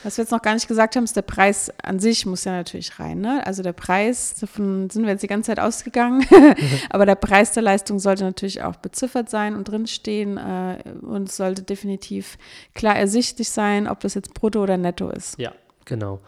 Was 0.05 0.19
wir 0.19 0.23
jetzt 0.23 0.31
noch 0.31 0.43
gar 0.43 0.53
nicht 0.55 0.69
gesagt 0.69 0.97
haben, 0.97 1.05
ist 1.05 1.17
der 1.17 1.23
Preis 1.23 1.73
an 1.83 1.99
sich 1.99 2.27
muss 2.27 2.45
ja 2.45 2.53
natürlich 2.53 3.01
rein. 3.01 3.21
Ne? 3.21 3.45
Also 3.47 3.63
der 3.63 3.73
Preis, 3.73 4.35
davon 4.39 4.91
sind 4.91 5.05
wir 5.05 5.11
jetzt 5.11 5.23
die 5.23 5.29
ganze 5.29 5.49
Zeit 5.49 5.59
ausgegangen, 5.59 6.25
aber 6.91 7.07
der 7.07 7.15
Preis 7.15 7.53
der 7.53 7.63
Leistung 7.63 7.99
sollte 7.99 8.25
natürlich 8.25 8.63
auch 8.63 8.77
beziffert 8.77 9.31
sein 9.31 9.57
und 9.57 9.65
drinstehen 9.65 10.37
äh, 10.37 10.77
und 11.01 11.31
es 11.31 11.37
sollte 11.37 11.63
definitiv 11.63 12.37
klar 12.75 12.97
ersichtlich 12.97 13.49
sein, 13.49 13.89
ob 13.89 14.01
das 14.01 14.15
jetzt 14.15 14.35
brutto 14.35 14.63
oder 14.63 14.77
netto 14.77 15.09
ist. 15.09 15.39
Ja, 15.39 15.53
genau. 15.87 16.21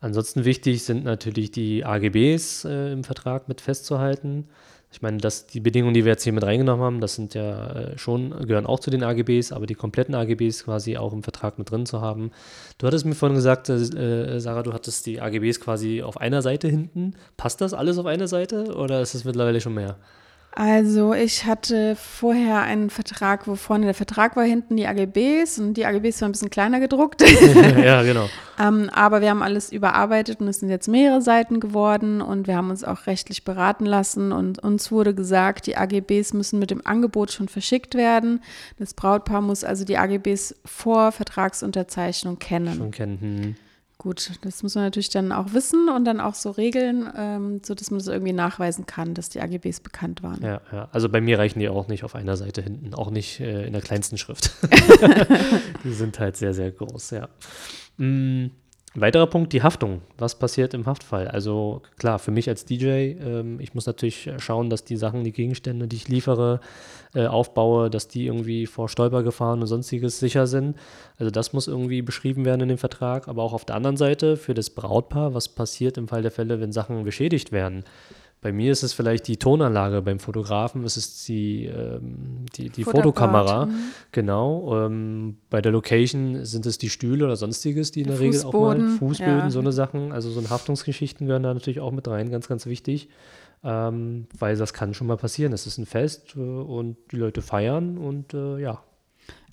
Ansonsten 0.00 0.44
wichtig 0.44 0.84
sind 0.84 1.04
natürlich 1.04 1.50
die 1.50 1.84
AGBs 1.84 2.64
äh, 2.64 2.92
im 2.92 3.02
Vertrag 3.02 3.48
mit 3.48 3.60
festzuhalten. 3.60 4.46
Ich 4.96 5.02
meine, 5.02 5.18
dass 5.18 5.46
die 5.46 5.60
Bedingungen, 5.60 5.92
die 5.92 6.06
wir 6.06 6.12
jetzt 6.12 6.24
hier 6.24 6.32
mit 6.32 6.42
reingenommen 6.42 6.82
haben, 6.82 7.00
das 7.02 7.16
sind 7.16 7.34
ja 7.34 7.70
äh, 7.70 7.98
schon, 7.98 8.30
gehören 8.46 8.64
auch 8.64 8.80
zu 8.80 8.88
den 8.88 9.02
AGBs, 9.02 9.52
aber 9.52 9.66
die 9.66 9.74
kompletten 9.74 10.14
AGBs 10.14 10.64
quasi 10.64 10.96
auch 10.96 11.12
im 11.12 11.22
Vertrag 11.22 11.58
mit 11.58 11.70
drin 11.70 11.84
zu 11.84 12.00
haben. 12.00 12.30
Du 12.78 12.86
hattest 12.86 13.04
mir 13.04 13.14
vorhin 13.14 13.36
gesagt, 13.36 13.68
äh, 13.68 14.40
Sarah, 14.40 14.62
du 14.62 14.72
hattest 14.72 15.04
die 15.04 15.20
AGBs 15.20 15.60
quasi 15.60 16.02
auf 16.02 16.18
einer 16.18 16.40
Seite 16.40 16.68
hinten. 16.68 17.12
Passt 17.36 17.60
das 17.60 17.74
alles 17.74 17.98
auf 17.98 18.06
einer 18.06 18.26
Seite 18.26 18.74
oder 18.74 19.02
ist 19.02 19.14
es 19.14 19.26
mittlerweile 19.26 19.60
schon 19.60 19.74
mehr? 19.74 19.96
Also 20.58 21.12
ich 21.12 21.44
hatte 21.44 21.96
vorher 21.96 22.62
einen 22.62 22.88
Vertrag, 22.88 23.46
wo 23.46 23.56
vorne 23.56 23.84
der 23.84 23.92
Vertrag 23.92 24.36
war, 24.36 24.44
hinten 24.44 24.78
die 24.78 24.86
AGBs 24.86 25.58
und 25.58 25.74
die 25.74 25.84
AGBs 25.84 26.22
waren 26.22 26.30
ein 26.30 26.32
bisschen 26.32 26.48
kleiner 26.48 26.80
gedruckt. 26.80 27.22
ja, 27.84 28.02
genau. 28.02 28.26
ähm, 28.58 28.88
aber 28.90 29.20
wir 29.20 29.28
haben 29.28 29.42
alles 29.42 29.70
überarbeitet 29.70 30.40
und 30.40 30.48
es 30.48 30.60
sind 30.60 30.70
jetzt 30.70 30.88
mehrere 30.88 31.20
Seiten 31.20 31.60
geworden 31.60 32.22
und 32.22 32.46
wir 32.46 32.56
haben 32.56 32.70
uns 32.70 32.84
auch 32.84 33.06
rechtlich 33.06 33.44
beraten 33.44 33.84
lassen 33.84 34.32
und 34.32 34.58
uns 34.58 34.90
wurde 34.90 35.14
gesagt, 35.14 35.66
die 35.66 35.76
AGBs 35.76 36.32
müssen 36.32 36.58
mit 36.58 36.70
dem 36.70 36.86
Angebot 36.86 37.32
schon 37.32 37.48
verschickt 37.48 37.94
werden. 37.94 38.42
Das 38.78 38.94
Brautpaar 38.94 39.42
muss 39.42 39.62
also 39.62 39.84
die 39.84 39.98
AGBs 39.98 40.54
vor 40.64 41.12
Vertragsunterzeichnung 41.12 42.38
kennen. 42.38 42.78
Schon 42.78 42.90
kennen. 42.92 43.20
Hm. 43.20 43.56
Gut, 44.06 44.30
das 44.42 44.62
muss 44.62 44.76
man 44.76 44.84
natürlich 44.84 45.08
dann 45.08 45.32
auch 45.32 45.52
wissen 45.52 45.88
und 45.88 46.04
dann 46.04 46.20
auch 46.20 46.34
so 46.34 46.52
regeln, 46.52 47.12
ähm, 47.16 47.60
sodass 47.66 47.90
man 47.90 47.98
das 47.98 48.06
irgendwie 48.06 48.32
nachweisen 48.32 48.86
kann, 48.86 49.14
dass 49.14 49.30
die 49.30 49.40
AGBs 49.40 49.80
bekannt 49.80 50.22
waren. 50.22 50.40
Ja, 50.44 50.60
ja. 50.70 50.88
Also 50.92 51.08
bei 51.08 51.20
mir 51.20 51.40
reichen 51.40 51.58
die 51.58 51.68
auch 51.68 51.88
nicht 51.88 52.04
auf 52.04 52.14
einer 52.14 52.36
Seite 52.36 52.62
hinten, 52.62 52.94
auch 52.94 53.10
nicht 53.10 53.40
äh, 53.40 53.66
in 53.66 53.72
der 53.72 53.82
kleinsten 53.82 54.16
Schrift. 54.16 54.52
die 55.82 55.92
sind 55.92 56.20
halt 56.20 56.36
sehr, 56.36 56.54
sehr 56.54 56.70
groß, 56.70 57.10
ja. 57.10 57.28
Mm. 57.96 58.52
Weiterer 58.98 59.26
Punkt, 59.26 59.52
die 59.52 59.62
Haftung. 59.62 60.00
Was 60.16 60.38
passiert 60.38 60.72
im 60.72 60.86
Haftfall? 60.86 61.28
Also 61.28 61.82
klar, 61.98 62.18
für 62.18 62.30
mich 62.30 62.48
als 62.48 62.64
DJ, 62.64 62.86
ähm, 63.20 63.60
ich 63.60 63.74
muss 63.74 63.84
natürlich 63.84 64.30
schauen, 64.38 64.70
dass 64.70 64.84
die 64.84 64.96
Sachen, 64.96 65.22
die 65.22 65.32
Gegenstände, 65.32 65.86
die 65.86 65.96
ich 65.96 66.08
liefere, 66.08 66.60
äh, 67.14 67.26
aufbaue, 67.26 67.90
dass 67.90 68.08
die 68.08 68.24
irgendwie 68.24 68.64
vor 68.64 68.88
Stolpergefahren 68.88 69.60
und 69.60 69.66
sonstiges 69.66 70.18
sicher 70.18 70.46
sind. 70.46 70.76
Also 71.18 71.30
das 71.30 71.52
muss 71.52 71.68
irgendwie 71.68 72.00
beschrieben 72.00 72.46
werden 72.46 72.62
in 72.62 72.68
dem 72.68 72.78
Vertrag. 72.78 73.28
Aber 73.28 73.42
auch 73.42 73.52
auf 73.52 73.66
der 73.66 73.76
anderen 73.76 73.98
Seite 73.98 74.38
für 74.38 74.54
das 74.54 74.70
Brautpaar, 74.70 75.34
was 75.34 75.50
passiert 75.50 75.98
im 75.98 76.08
Fall 76.08 76.22
der 76.22 76.30
Fälle, 76.30 76.58
wenn 76.60 76.72
Sachen 76.72 77.04
beschädigt 77.04 77.52
werden 77.52 77.84
Bei 78.46 78.52
mir 78.52 78.70
ist 78.70 78.84
es 78.84 78.92
vielleicht 78.92 79.26
die 79.26 79.38
Tonanlage, 79.38 80.02
beim 80.02 80.20
Fotografen 80.20 80.84
ist 80.84 80.96
es 80.96 81.24
die, 81.24 81.64
ähm, 81.64 82.46
die, 82.56 82.70
die 82.70 82.84
Fotokamera. 82.84 83.66
Mhm. 83.66 83.74
Genau. 84.12 84.86
Ähm, 84.86 85.38
bei 85.50 85.60
der 85.60 85.72
Location 85.72 86.44
sind 86.44 86.64
es 86.64 86.78
die 86.78 86.88
Stühle 86.88 87.24
oder 87.24 87.34
sonstiges, 87.34 87.90
die 87.90 88.02
in 88.02 88.06
der, 88.06 88.20
Regel 88.20 88.44
auch 88.44 88.52
mal 88.52 88.78
Fußböden, 89.00 89.38
ja. 89.38 89.50
so 89.50 89.58
eine 89.58 89.72
Sachen. 89.72 90.12
Also 90.12 90.30
so 90.30 90.38
eine 90.38 90.48
Haftungsgeschichten 90.48 91.26
gehören 91.26 91.42
da 91.42 91.52
natürlich 91.52 91.80
auch 91.80 91.90
mit 91.90 92.06
rein, 92.06 92.30
ganz, 92.30 92.46
ganz 92.46 92.66
wichtig. 92.66 93.08
Ähm, 93.64 94.28
weil 94.38 94.54
das 94.54 94.72
kann 94.72 94.94
schon 94.94 95.08
mal 95.08 95.16
passieren. 95.16 95.52
Es 95.52 95.66
ist 95.66 95.78
ein 95.78 95.86
Fest 95.86 96.36
äh, 96.36 96.38
und 96.38 96.98
die 97.10 97.16
Leute 97.16 97.42
feiern 97.42 97.98
und 97.98 98.32
äh, 98.32 98.60
ja, 98.60 98.80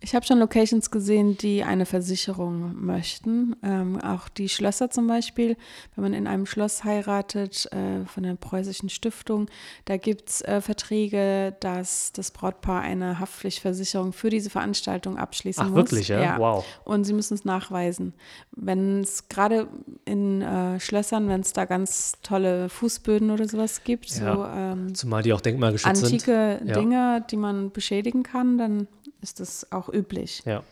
ich 0.03 0.13
habe 0.13 0.25
schon 0.25 0.39
Locations 0.39 0.91
gesehen, 0.91 1.37
die 1.37 1.63
eine 1.63 1.85
Versicherung 1.85 2.75
möchten. 2.75 3.55
Ähm, 3.63 4.01
auch 4.01 4.27
die 4.27 4.49
Schlösser 4.49 4.89
zum 4.89 5.07
Beispiel, 5.07 5.55
wenn 5.95 6.03
man 6.03 6.13
in 6.13 6.27
einem 6.27 6.45
Schloss 6.45 6.83
heiratet 6.83 7.71
äh, 7.71 8.05
von 8.05 8.23
der 8.23 8.35
preußischen 8.35 8.89
Stiftung, 8.89 9.47
da 9.85 9.95
gibt 9.95 10.29
es 10.29 10.41
äh, 10.41 10.59
Verträge, 10.59 11.55
dass 11.61 12.11
das 12.11 12.31
Brautpaar 12.31 12.81
eine 12.81 13.19
Haftpflichtversicherung 13.19 14.11
für 14.11 14.29
diese 14.29 14.49
Veranstaltung 14.49 15.17
abschließen 15.17 15.63
Ach, 15.63 15.69
muss. 15.69 15.77
wirklich, 15.77 16.09
ja? 16.09 16.21
ja. 16.21 16.37
Wow. 16.37 16.65
Und 16.83 17.05
sie 17.05 17.13
müssen 17.13 17.35
es 17.35 17.45
nachweisen. 17.45 18.13
Wenn 18.51 18.99
es 19.01 19.29
gerade 19.29 19.69
in 20.03 20.41
äh, 20.41 20.81
Schlössern, 20.81 21.29
wenn 21.29 21.39
es 21.39 21.53
da 21.53 21.63
ganz 21.63 22.17
tolle 22.23 22.67
Fußböden 22.67 23.31
oder 23.31 23.47
sowas 23.47 23.85
gibt, 23.85 24.09
ja. 24.09 24.35
so 24.35 24.45
ähm, 24.45 24.93
zumal 24.93 25.23
die 25.23 25.31
auch 25.31 25.41
denkmalgeschützt 25.41 26.03
antike 26.03 26.59
sind. 26.59 26.75
Dinge, 26.75 26.95
ja. 26.95 27.19
die 27.21 27.37
man 27.37 27.71
beschädigen 27.71 28.23
kann, 28.23 28.57
dann 28.57 28.87
ist 29.23 29.39
das 29.39 29.71
auch 29.71 29.89
üblich. 29.89 30.43
Ja. 30.45 30.63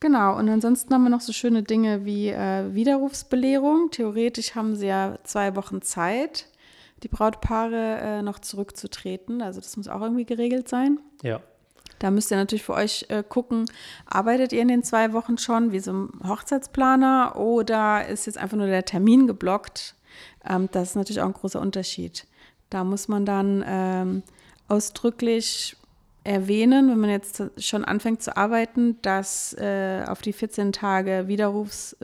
Genau, 0.00 0.36
und 0.36 0.48
ansonsten 0.48 0.94
haben 0.94 1.02
wir 1.02 1.10
noch 1.10 1.20
so 1.20 1.32
schöne 1.32 1.64
Dinge 1.64 2.04
wie 2.04 2.28
äh, 2.28 2.72
Widerrufsbelehrung. 2.72 3.90
Theoretisch 3.90 4.54
haben 4.54 4.76
sie 4.76 4.86
ja 4.86 5.18
zwei 5.24 5.56
Wochen 5.56 5.82
Zeit, 5.82 6.46
die 7.02 7.08
Brautpaare 7.08 7.98
äh, 8.00 8.22
noch 8.22 8.38
zurückzutreten. 8.38 9.42
Also 9.42 9.60
das 9.60 9.76
muss 9.76 9.88
auch 9.88 10.00
irgendwie 10.00 10.24
geregelt 10.24 10.68
sein. 10.68 11.00
Ja. 11.22 11.40
Da 11.98 12.12
müsst 12.12 12.30
ihr 12.30 12.36
natürlich 12.36 12.62
für 12.62 12.74
euch 12.74 13.06
äh, 13.08 13.24
gucken, 13.28 13.64
arbeitet 14.06 14.52
ihr 14.52 14.62
in 14.62 14.68
den 14.68 14.84
zwei 14.84 15.12
Wochen 15.12 15.36
schon 15.36 15.72
wie 15.72 15.80
so 15.80 15.92
ein 15.92 16.10
Hochzeitsplaner 16.28 17.34
oder 17.36 18.06
ist 18.06 18.26
jetzt 18.26 18.38
einfach 18.38 18.56
nur 18.56 18.68
der 18.68 18.84
Termin 18.84 19.26
geblockt? 19.26 19.96
Ähm, 20.48 20.68
das 20.70 20.90
ist 20.90 20.94
natürlich 20.94 21.20
auch 21.20 21.26
ein 21.26 21.32
großer 21.32 21.60
Unterschied. 21.60 22.26
Da 22.70 22.84
muss 22.84 23.08
man 23.08 23.26
dann 23.26 23.64
ähm, 23.66 24.22
ausdrücklich 24.68 25.76
erwähnen, 26.24 26.90
wenn 26.90 26.98
man 26.98 27.10
jetzt 27.10 27.42
schon 27.58 27.84
anfängt 27.84 28.22
zu 28.22 28.36
arbeiten, 28.36 29.00
dass 29.02 29.54
äh, 29.54 30.04
auf 30.06 30.20
die 30.20 30.32
14 30.32 30.72
Tage 30.72 31.24
Widerrufs, 31.26 31.96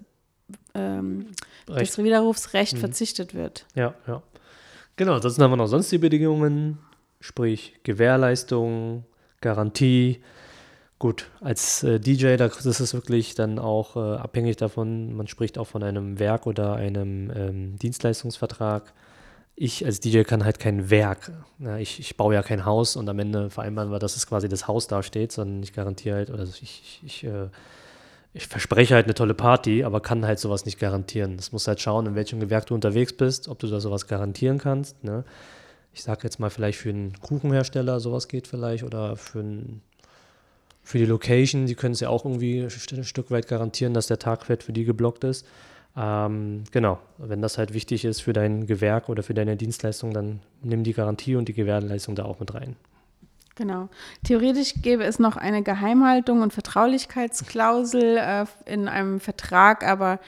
ähm, 0.74 1.26
das 1.66 1.98
Widerrufsrecht 1.98 2.74
mhm. 2.74 2.78
verzichtet 2.78 3.34
wird. 3.34 3.66
Ja, 3.74 3.94
ja. 4.06 4.22
Genau, 4.96 5.18
das 5.18 5.38
haben 5.38 5.50
wir 5.50 5.56
noch 5.56 5.66
sonst 5.66 5.90
die 5.90 5.98
Bedingungen, 5.98 6.78
sprich 7.20 7.74
Gewährleistung, 7.82 9.04
Garantie. 9.40 10.22
Gut, 11.00 11.30
als 11.40 11.82
äh, 11.82 11.98
DJ, 11.98 12.36
das 12.36 12.64
ist 12.64 12.94
wirklich 12.94 13.34
dann 13.34 13.58
auch 13.58 13.96
äh, 13.96 14.16
abhängig 14.16 14.56
davon, 14.56 15.14
man 15.16 15.26
spricht 15.26 15.58
auch 15.58 15.66
von 15.66 15.82
einem 15.82 16.18
Werk 16.18 16.46
oder 16.46 16.74
einem 16.76 17.30
ähm, 17.34 17.76
Dienstleistungsvertrag 17.78 18.94
ich 19.56 19.84
als 19.84 20.00
DJ 20.00 20.22
kann 20.22 20.44
halt 20.44 20.58
kein 20.58 20.90
Werk. 20.90 21.30
Ja, 21.58 21.78
ich, 21.78 22.00
ich 22.00 22.16
baue 22.16 22.34
ja 22.34 22.42
kein 22.42 22.64
Haus 22.64 22.96
und 22.96 23.08
am 23.08 23.18
Ende 23.18 23.50
vereinbaren 23.50 23.90
wir, 23.90 23.98
dass 23.98 24.16
es 24.16 24.26
quasi 24.26 24.48
das 24.48 24.66
Haus 24.66 24.88
dasteht, 24.88 25.32
sondern 25.32 25.62
ich 25.62 25.72
garantiere 25.72 26.16
halt, 26.16 26.30
oder 26.30 26.42
ich, 26.42 26.62
ich, 26.62 27.00
ich, 27.04 27.24
äh, 27.24 27.48
ich 28.32 28.48
verspreche 28.48 28.94
halt 28.94 29.06
eine 29.06 29.14
tolle 29.14 29.34
Party, 29.34 29.84
aber 29.84 30.00
kann 30.00 30.26
halt 30.26 30.40
sowas 30.40 30.64
nicht 30.64 30.80
garantieren. 30.80 31.36
Das 31.36 31.52
muss 31.52 31.68
halt 31.68 31.80
schauen, 31.80 32.06
in 32.06 32.14
welchem 32.16 32.40
Gewerk 32.40 32.66
du 32.66 32.74
unterwegs 32.74 33.12
bist, 33.12 33.46
ob 33.48 33.60
du 33.60 33.68
da 33.68 33.78
sowas 33.78 34.08
garantieren 34.08 34.58
kannst. 34.58 35.04
Ne? 35.04 35.24
Ich 35.92 36.02
sage 36.02 36.22
jetzt 36.24 36.40
mal 36.40 36.50
vielleicht 36.50 36.80
für 36.80 36.90
einen 36.90 37.12
Kuchenhersteller, 37.20 38.00
sowas 38.00 38.26
geht 38.26 38.48
vielleicht, 38.48 38.82
oder 38.82 39.16
für, 39.16 39.38
ein, 39.38 39.82
für 40.82 40.98
die 40.98 41.06
Location, 41.06 41.66
die 41.66 41.76
können 41.76 41.94
es 41.94 42.00
ja 42.00 42.08
auch 42.08 42.24
irgendwie 42.24 42.62
ein 42.62 43.04
Stück 43.04 43.30
weit 43.30 43.46
garantieren, 43.46 43.94
dass 43.94 44.08
der 44.08 44.18
Tagwert 44.18 44.64
für 44.64 44.72
die 44.72 44.84
geblockt 44.84 45.22
ist. 45.22 45.46
Ähm, 45.96 46.64
genau, 46.72 46.98
wenn 47.18 47.40
das 47.40 47.56
halt 47.56 47.72
wichtig 47.72 48.04
ist 48.04 48.20
für 48.20 48.32
dein 48.32 48.66
Gewerk 48.66 49.08
oder 49.08 49.22
für 49.22 49.34
deine 49.34 49.56
Dienstleistung, 49.56 50.12
dann 50.12 50.40
nimm 50.62 50.82
die 50.82 50.92
Garantie 50.92 51.36
und 51.36 51.46
die 51.48 51.52
Gewährleistung 51.52 52.16
da 52.16 52.24
auch 52.24 52.40
mit 52.40 52.52
rein. 52.54 52.74
Genau. 53.54 53.88
Theoretisch 54.24 54.74
gäbe 54.82 55.04
es 55.04 55.20
noch 55.20 55.36
eine 55.36 55.62
Geheimhaltung 55.62 56.42
und 56.42 56.52
Vertraulichkeitsklausel 56.52 58.16
äh, 58.16 58.46
in 58.66 58.88
einem 58.88 59.20
Vertrag, 59.20 59.86
aber 59.86 60.18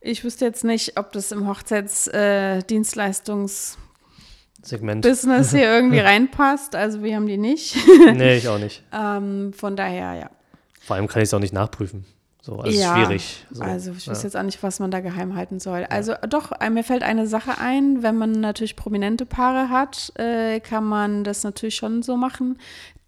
ich 0.00 0.24
wüsste 0.24 0.44
jetzt 0.44 0.64
nicht, 0.64 0.98
ob 0.98 1.12
das 1.12 1.30
im 1.30 1.46
Hochzeitsdienstleistungs- 1.46 3.74
äh, 3.74 3.76
hier 5.50 5.62
irgendwie 5.72 6.00
reinpasst. 6.00 6.74
Also 6.74 7.04
wir 7.04 7.14
haben 7.14 7.28
die 7.28 7.38
nicht. 7.38 7.76
nee, 8.14 8.38
ich 8.38 8.48
auch 8.48 8.58
nicht. 8.58 8.82
ähm, 8.92 9.52
von 9.52 9.76
daher, 9.76 10.14
ja. 10.14 10.30
Vor 10.80 10.96
allem 10.96 11.06
kann 11.06 11.22
ich 11.22 11.28
es 11.28 11.34
auch 11.34 11.38
nicht 11.38 11.52
nachprüfen. 11.52 12.04
So, 12.48 12.60
also 12.60 12.80
ja, 12.80 12.94
schwierig. 12.94 13.46
So, 13.50 13.62
also 13.62 13.92
ich 13.92 14.08
weiß 14.08 14.22
jetzt 14.22 14.34
auch 14.34 14.42
nicht, 14.42 14.62
was 14.62 14.80
man 14.80 14.90
da 14.90 15.00
geheim 15.00 15.36
halten 15.36 15.60
soll. 15.60 15.84
Also 15.90 16.14
doch, 16.30 16.50
äh, 16.58 16.70
mir 16.70 16.82
fällt 16.82 17.02
eine 17.02 17.26
Sache 17.26 17.60
ein, 17.60 18.02
wenn 18.02 18.16
man 18.16 18.32
natürlich 18.32 18.74
prominente 18.74 19.26
Paare 19.26 19.68
hat, 19.68 20.18
äh, 20.18 20.58
kann 20.60 20.84
man 20.84 21.24
das 21.24 21.44
natürlich 21.44 21.74
schon 21.74 22.02
so 22.02 22.16
machen, 22.16 22.56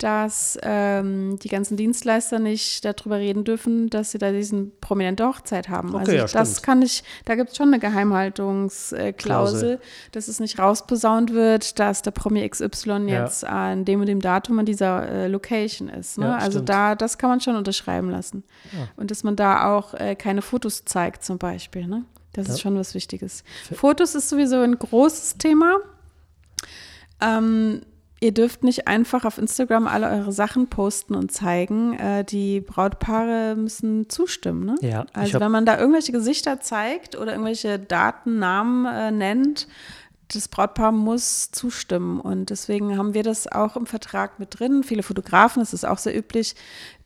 dass 0.03 0.59
ähm, 0.63 1.39
die 1.43 1.49
ganzen 1.49 1.77
Dienstleister 1.77 2.39
nicht 2.39 2.85
darüber 2.85 3.19
reden 3.19 3.45
dürfen, 3.45 3.91
dass 3.91 4.13
sie 4.13 4.19
da 4.19 4.33
diesen 4.33 4.73
prominente 4.81 5.27
Hochzeit 5.27 5.69
haben. 5.69 5.95
Okay, 5.95 5.99
also 5.99 6.13
ja, 6.13 6.27
das 6.27 6.63
kann 6.63 6.81
ich, 6.81 7.05
da 7.27 7.35
gibt 7.35 7.51
es 7.51 7.57
schon 7.57 7.69
eine 7.69 7.79
Geheimhaltungsklausel, 7.79 9.79
dass 10.13 10.29
es 10.29 10.41
nicht 10.41 10.59
rausposaunt 10.59 11.35
wird, 11.35 11.79
dass 11.79 12.03
der 12.03 12.13
Promi 12.13 12.49
XY 12.49 13.09
ja. 13.09 13.23
jetzt 13.23 13.45
an 13.45 13.85
dem 13.85 14.01
und 14.01 14.07
dem 14.07 14.21
Datum 14.21 14.59
an 14.59 14.67
dieser 14.67 15.07
äh, 15.07 15.29
Location 15.29 15.89
ist. 15.89 16.19
Ne? 16.19 16.27
Ja, 16.27 16.37
also 16.37 16.59
stimmt. 16.59 16.69
da, 16.71 16.95
das 16.95 17.19
kann 17.19 17.31
man 17.31 17.41
schon 17.41 17.57
unterschreiben 17.57 18.11
lassen. 18.11 18.43
Und 18.97 19.11
dass 19.11 19.23
man 19.23 19.30
da 19.37 19.77
auch 19.77 19.95
äh, 19.95 20.15
keine 20.15 20.43
Fotos 20.43 20.85
zeigt 20.85 21.25
zum 21.25 21.39
Beispiel. 21.39 21.87
Ne? 21.87 22.05
Das 22.33 22.49
ist 22.49 22.61
schon 22.61 22.77
was 22.77 22.95
Wichtiges. 22.95 23.45
Fotos 23.73 24.15
ist 24.15 24.29
sowieso 24.29 24.61
ein 24.61 24.79
großes 24.79 25.39
Thema. 25.39 25.79
Ähm, 27.21 27.83
Ihr 28.23 28.33
dürft 28.33 28.65
nicht 28.65 28.87
einfach 28.87 29.25
auf 29.25 29.39
Instagram 29.39 29.87
alle 29.87 30.11
eure 30.11 30.31
Sachen 30.31 30.69
posten 30.69 31.15
und 31.15 31.33
zeigen. 31.33 31.95
Äh, 31.95 32.23
die 32.23 32.61
Brautpaare 32.61 33.57
müssen 33.57 34.11
zustimmen. 34.11 34.67
Ne? 34.67 34.75
Ja, 34.83 35.07
also 35.15 35.41
wenn 35.41 35.51
man 35.51 35.65
da 35.65 35.79
irgendwelche 35.79 36.13
Gesichter 36.13 36.61
zeigt 36.61 37.17
oder 37.17 37.33
irgendwelche 37.33 37.79
Daten, 37.79 38.39
Namen 38.39 38.85
äh, 38.85 39.11
nennt, 39.11 39.69
das 40.35 40.49
Brautpaar 40.49 40.93
muss 40.93 41.51
zustimmen. 41.51 42.21
Und 42.21 42.51
deswegen 42.51 42.97
haben 42.97 43.15
wir 43.15 43.23
das 43.23 43.51
auch 43.51 43.77
im 43.77 43.87
Vertrag 43.87 44.39
mit 44.39 44.59
drin. 44.59 44.83
Viele 44.85 45.03
Fotografen, 45.03 45.63
es 45.63 45.73
ist 45.73 45.85
auch 45.85 45.99
sehr 45.99 46.17
üblich, 46.17 46.55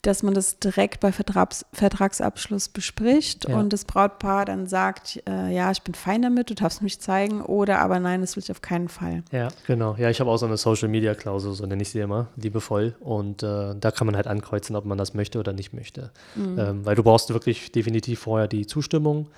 dass 0.03 0.23
man 0.23 0.35
das 0.35 0.59
direkt 0.59 1.01
bei 1.01 1.13
Vertrags 1.13 1.65
Vertragsabschluss 1.73 2.69
bespricht 2.69 3.49
ja. 3.49 3.57
und 3.57 3.73
das 3.73 3.85
Brautpaar 3.85 4.45
dann 4.45 4.67
sagt, 4.67 5.23
äh, 5.27 5.55
ja, 5.55 5.71
ich 5.71 5.83
bin 5.83 5.95
fein 5.95 6.21
damit, 6.21 6.51
du 6.51 6.55
darfst 6.55 6.83
mich 6.83 7.01
zeigen, 7.01 7.41
oder 7.41 7.79
aber 7.79 7.99
nein, 8.01 8.21
das 8.21 8.37
will 8.37 8.43
ich 8.43 8.51
auf 8.51 8.61
keinen 8.61 8.89
Fall. 8.89 9.23
Ja, 9.33 9.49
genau. 9.67 9.97
Ja, 9.99 10.11
ich 10.11 10.21
habe 10.21 10.31
auch 10.31 10.37
so 10.37 10.47
eine 10.47 10.59
Social-Media-Klausel, 10.59 11.55
so 11.55 11.65
nenne 11.65 11.83
ich 11.83 11.91
sie 11.91 12.01
immer, 12.01 12.29
liebevoll. 12.37 12.95
Und 13.01 13.43
äh, 13.43 13.75
da 13.75 13.91
kann 13.91 14.07
man 14.07 14.17
halt 14.17 14.27
ankreuzen, 14.27 14.77
ob 14.77 14.85
man 14.85 14.99
das 14.99 15.15
möchte 15.15 15.39
oder 15.39 15.53
nicht 15.53 15.73
möchte. 15.73 16.11
Mhm. 16.35 16.59
Ähm, 16.59 16.87
weil 16.87 16.97
du 16.97 17.03
brauchst 17.03 17.31
wirklich 17.33 17.73
definitiv 17.73 18.21
vorher 18.21 18.47
die 18.47 18.67
Zustimmung. 18.67 19.29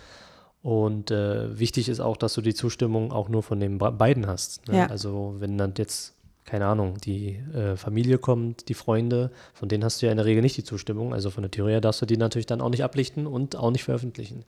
Und 0.66 1.12
äh, 1.12 1.56
wichtig 1.60 1.88
ist 1.88 2.00
auch, 2.00 2.16
dass 2.16 2.34
du 2.34 2.40
die 2.40 2.52
Zustimmung 2.52 3.12
auch 3.12 3.28
nur 3.28 3.44
von 3.44 3.60
den 3.60 3.78
beiden 3.78 4.26
hast. 4.26 4.66
Ne? 4.66 4.78
Ja. 4.78 4.86
Also 4.86 5.36
wenn 5.38 5.56
dann 5.56 5.74
jetzt, 5.78 6.14
keine 6.44 6.66
Ahnung, 6.66 6.98
die 6.98 7.36
äh, 7.54 7.76
Familie 7.76 8.18
kommt, 8.18 8.68
die 8.68 8.74
Freunde, 8.74 9.30
von 9.54 9.68
denen 9.68 9.84
hast 9.84 10.02
du 10.02 10.06
ja 10.06 10.10
in 10.10 10.16
der 10.16 10.26
Regel 10.26 10.42
nicht 10.42 10.56
die 10.56 10.64
Zustimmung. 10.64 11.14
Also 11.14 11.30
von 11.30 11.44
der 11.44 11.52
Theorie 11.52 11.70
her 11.70 11.80
darfst 11.80 12.02
du 12.02 12.06
die 12.06 12.16
natürlich 12.16 12.46
dann 12.46 12.60
auch 12.60 12.70
nicht 12.70 12.82
ablichten 12.82 13.28
und 13.28 13.54
auch 13.54 13.70
nicht 13.70 13.84
veröffentlichen. 13.84 14.42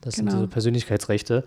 Das 0.00 0.16
genau. 0.16 0.32
sind 0.32 0.40
diese 0.40 0.48
Persönlichkeitsrechte. 0.48 1.44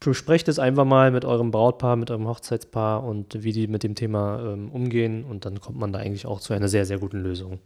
Besprecht 0.00 0.48
es 0.48 0.58
einfach 0.58 0.86
mal 0.86 1.10
mit 1.10 1.26
eurem 1.26 1.50
Brautpaar, 1.50 1.96
mit 1.96 2.10
eurem 2.10 2.26
Hochzeitspaar 2.28 3.04
und 3.04 3.42
wie 3.42 3.52
die 3.52 3.66
mit 3.66 3.82
dem 3.82 3.94
Thema 3.94 4.54
ähm, 4.54 4.70
umgehen 4.70 5.24
und 5.26 5.44
dann 5.44 5.60
kommt 5.60 5.78
man 5.78 5.92
da 5.92 5.98
eigentlich 5.98 6.24
auch 6.24 6.40
zu 6.40 6.54
einer 6.54 6.68
sehr, 6.68 6.86
sehr 6.86 6.98
guten 6.98 7.20
Lösung. 7.22 7.58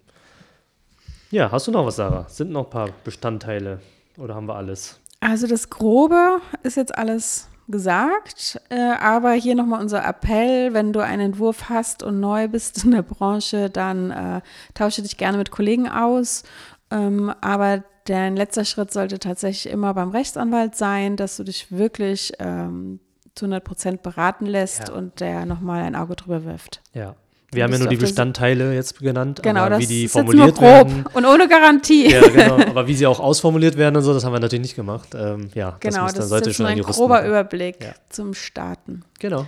Ja, 1.31 1.53
hast 1.53 1.69
du 1.69 1.71
noch 1.71 1.87
was, 1.87 1.95
Sarah? 1.95 2.29
Sind 2.29 2.51
noch 2.51 2.65
ein 2.65 2.71
paar 2.71 2.89
Bestandteile 3.05 3.79
oder 4.19 4.35
haben 4.35 4.49
wir 4.49 4.57
alles? 4.57 5.00
Also 5.21 5.47
das 5.47 5.69
Grobe 5.71 6.41
ist 6.63 6.77
jetzt 6.77 6.97
alles 6.97 7.49
gesagt, 7.69 8.61
äh, 8.71 8.81
aber 9.01 9.33
hier 9.33 9.55
nochmal 9.55 9.81
unser 9.81 10.05
Appell, 10.05 10.75
wenn 10.75 10.93
du 10.93 11.01
einen 11.01 11.21
Entwurf 11.33 11.69
hast 11.69 12.03
und 12.03 12.19
neu 12.19 12.49
bist 12.49 12.85
in 12.85 12.91
der 12.91 13.03
Branche, 13.03 13.71
dann 13.71 14.11
äh, 14.11 14.41
tausche 14.75 15.03
dich 15.03 15.17
gerne 15.19 15.39
mit 15.39 15.51
Kollegen 15.51 15.89
aus. 15.89 16.43
Ähm, 16.91 17.33
aber 17.41 17.85
dein 18.07 18.35
letzter 18.35 18.65
Schritt 18.65 18.93
sollte 18.93 19.19
tatsächlich 19.21 19.73
immer 19.73 19.95
beim 19.95 20.09
Rechtsanwalt 20.11 20.75
sein, 20.75 21.17
dass 21.17 21.37
du 21.37 21.45
dich 21.45 21.71
wirklich 21.71 22.33
ähm, 22.41 22.99
zu 23.37 23.45
100 23.45 23.63
Prozent 23.63 24.03
beraten 24.03 24.47
lässt 24.47 24.89
Ja. 24.89 24.95
und 24.95 25.21
der 25.21 25.47
nochmal 25.47 25.83
ein 25.85 25.95
Auge 25.95 26.17
drüber 26.17 26.45
wirft. 26.45 26.83
Ja, 26.93 27.15
Wir 27.53 27.65
haben 27.65 27.73
ja 27.73 27.79
nur 27.79 27.89
die 27.89 27.97
Bestandteile 27.97 28.75
jetzt 28.75 28.99
genannt, 28.99 29.41
Genau, 29.43 29.61
aber 29.63 29.71
das 29.71 29.81
wie 29.81 29.87
die 29.87 30.09
formuliert 30.09 30.55
grob 30.55 30.63
werden. 30.89 31.05
und 31.13 31.27
ohne 31.27 31.49
Garantie. 31.49 32.11
Ja, 32.11 32.21
genau. 32.29 32.59
Aber 32.71 32.87
wie 32.87 32.95
sie 32.95 33.07
auch 33.07 33.19
ausformuliert 33.19 33.77
werden 33.77 33.97
und 33.97 34.03
so, 34.03 34.15
das 34.15 34.25
haben 34.25 34.33
wir 34.33 34.41
natürlich 34.41 34.63
nicht 34.63 34.77
gemacht. 34.77 35.09
Ähm, 35.15 35.51
ja, 35.55 35.77
genau, 35.81 36.03
muss, 36.03 36.13
das, 36.13 36.21
dann 36.21 36.29
sollte 36.29 36.51
ist 36.51 36.59
jetzt 36.59 36.67
schon 36.67 36.67
ein 36.67 36.81
grober 36.81 37.15
machen. 37.17 37.29
Überblick 37.29 37.83
Ja. 37.83 37.95
zum 38.09 38.35
Starten. 38.35 39.03
Genau. 39.19 39.47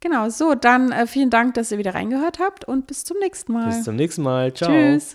Genau, 0.00 0.28
so, 0.30 0.54
dann 0.54 0.92
äh, 0.92 1.06
vielen 1.06 1.30
Dank, 1.30 1.54
dass 1.54 1.70
ihr 1.72 1.78
wieder 1.78 1.94
reingehört 1.94 2.38
habt 2.38 2.64
und 2.64 2.86
bis 2.86 3.04
zum 3.04 3.18
nächsten 3.18 3.52
Mal. 3.52 3.66
Bis 3.68 3.84
zum 3.84 3.96
nächsten 3.96 4.22
Mal. 4.22 4.52
Ciao. 4.54 4.70
Tschüss. 4.70 5.14